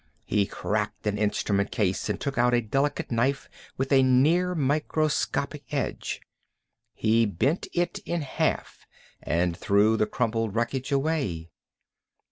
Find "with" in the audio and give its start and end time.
3.77-3.91